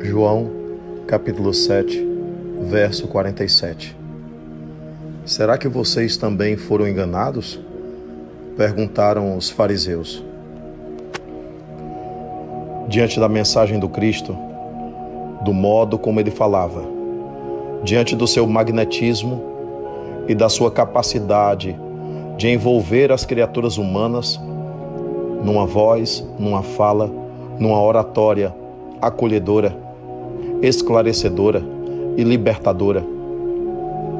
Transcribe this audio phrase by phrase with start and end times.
[0.00, 0.48] João,
[1.08, 2.06] capítulo 7,
[2.62, 3.96] verso 47.
[5.26, 7.58] Será que vocês também foram enganados?
[8.56, 10.22] Perguntaram os fariseus.
[12.88, 14.36] Diante da mensagem do Cristo,
[15.44, 16.84] do modo como ele falava,
[17.82, 19.42] diante do seu magnetismo
[20.28, 21.76] e da sua capacidade
[22.36, 24.40] de envolver as criaturas humanas
[25.42, 27.10] numa voz, numa fala,
[27.58, 28.54] numa oratória
[29.02, 29.87] acolhedora,
[30.62, 31.62] esclarecedora
[32.16, 33.04] e libertadora.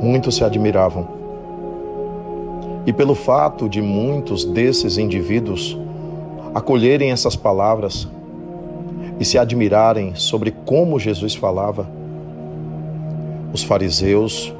[0.00, 1.08] Muitos se admiravam.
[2.86, 5.76] E pelo fato de muitos desses indivíduos
[6.54, 8.08] acolherem essas palavras
[9.20, 11.86] e se admirarem sobre como Jesus falava,
[13.52, 14.54] os fariseus,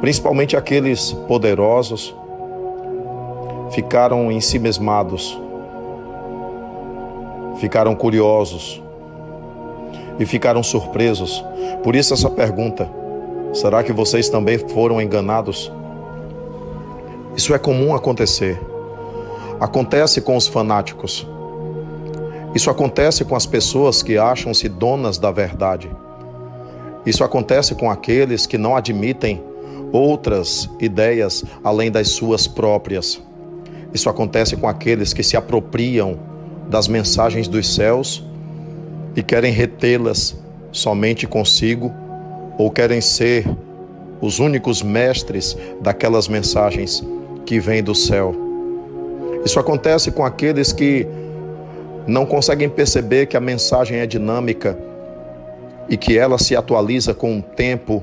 [0.00, 2.14] principalmente aqueles poderosos,
[3.70, 5.38] ficaram ensimesmados,
[7.58, 8.81] ficaram curiosos
[10.18, 11.44] e ficaram surpresos.
[11.82, 12.88] Por isso, essa pergunta:
[13.52, 15.72] será que vocês também foram enganados?
[17.36, 18.60] Isso é comum acontecer.
[19.58, 21.26] Acontece com os fanáticos.
[22.54, 25.90] Isso acontece com as pessoas que acham-se donas da verdade.
[27.06, 29.42] Isso acontece com aqueles que não admitem
[29.90, 33.20] outras ideias além das suas próprias.
[33.92, 36.18] Isso acontece com aqueles que se apropriam
[36.68, 38.24] das mensagens dos céus
[39.14, 40.36] e querem retê-las
[40.70, 41.92] somente consigo
[42.58, 43.46] ou querem ser
[44.20, 47.04] os únicos mestres daquelas mensagens
[47.44, 48.34] que vêm do céu.
[49.44, 51.06] Isso acontece com aqueles que
[52.06, 54.78] não conseguem perceber que a mensagem é dinâmica
[55.88, 58.02] e que ela se atualiza com o tempo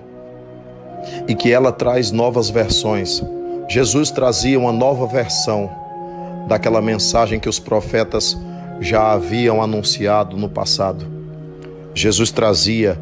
[1.28, 3.24] e que ela traz novas versões.
[3.70, 5.70] Jesus trazia uma nova versão
[6.48, 8.38] daquela mensagem que os profetas
[8.80, 11.06] já haviam anunciado no passado.
[11.94, 13.00] Jesus trazia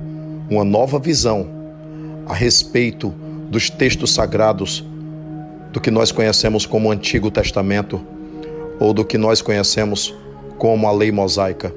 [0.50, 1.48] uma nova visão
[2.26, 3.14] a respeito
[3.50, 4.84] dos textos sagrados
[5.72, 8.02] do que nós conhecemos como Antigo Testamento
[8.80, 10.14] ou do que nós conhecemos
[10.58, 11.74] como a lei mosaica.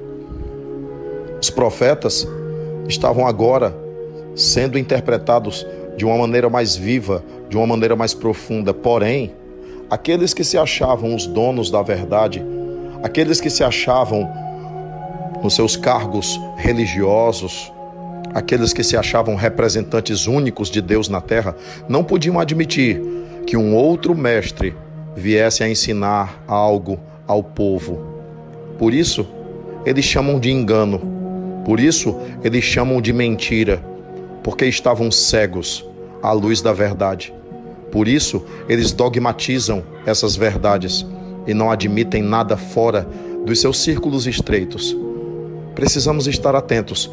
[1.41, 2.27] Os profetas
[2.87, 3.75] estavam agora
[4.35, 5.65] sendo interpretados
[5.97, 8.73] de uma maneira mais viva, de uma maneira mais profunda.
[8.73, 9.33] Porém,
[9.89, 12.43] aqueles que se achavam os donos da verdade,
[13.03, 14.29] aqueles que se achavam
[15.43, 17.71] nos seus cargos religiosos,
[18.33, 21.55] aqueles que se achavam representantes únicos de Deus na terra,
[21.89, 23.01] não podiam admitir
[23.45, 24.75] que um outro mestre
[25.15, 27.99] viesse a ensinar algo ao povo.
[28.77, 29.27] Por isso,
[29.85, 31.01] eles chamam de engano.
[31.65, 33.83] Por isso, eles chamam de mentira,
[34.43, 35.85] porque estavam cegos
[36.21, 37.33] à luz da verdade.
[37.91, 41.05] Por isso, eles dogmatizam essas verdades
[41.45, 43.07] e não admitem nada fora
[43.45, 44.95] dos seus círculos estreitos.
[45.75, 47.09] Precisamos estar atentos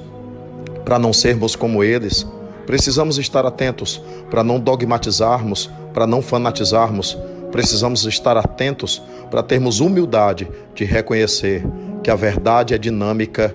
[0.84, 2.26] para não sermos como eles.
[2.66, 7.16] Precisamos estar atentos para não dogmatizarmos, para não fanatizarmos.
[7.50, 9.00] Precisamos estar atentos
[9.30, 11.64] para termos humildade de reconhecer
[12.02, 13.54] que a verdade é dinâmica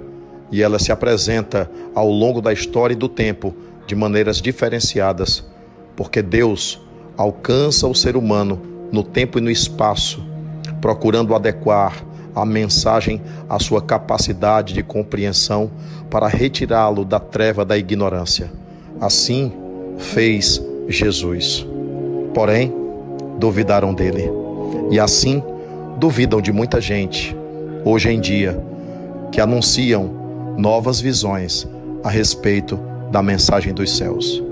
[0.51, 3.53] e ela se apresenta ao longo da história e do tempo
[3.85, 5.43] de maneiras diferenciadas,
[5.95, 6.81] porque Deus
[7.17, 10.32] alcança o ser humano no tempo e no espaço
[10.83, 12.03] procurando adequar
[12.35, 15.71] a mensagem à sua capacidade de compreensão
[16.09, 18.51] para retirá-lo da treva da ignorância.
[18.99, 19.49] Assim
[19.97, 21.65] fez Jesus.
[22.33, 22.73] Porém,
[23.39, 24.29] duvidaram dele.
[24.91, 25.41] E assim
[25.97, 27.33] duvidam de muita gente,
[27.85, 28.61] hoje em dia,
[29.31, 30.09] que anunciam
[30.57, 31.65] novas visões
[32.03, 32.77] a respeito
[33.09, 34.43] da mensagem dos céus.